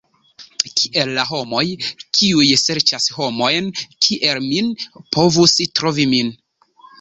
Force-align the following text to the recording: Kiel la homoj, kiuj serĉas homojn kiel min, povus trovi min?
Kiel 0.79 1.09
la 1.17 1.25
homoj, 1.31 1.61
kiuj 2.19 2.45
serĉas 2.61 3.05
homojn 3.19 3.69
kiel 4.07 4.41
min, 4.47 4.73
povus 5.19 5.55
trovi 5.81 6.09
min? 6.17 6.35